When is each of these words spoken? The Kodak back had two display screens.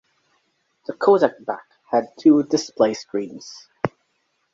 The 0.87 0.93
Kodak 0.93 1.45
back 1.45 1.67
had 1.91 2.17
two 2.17 2.41
display 2.41 2.95
screens. 2.95 3.67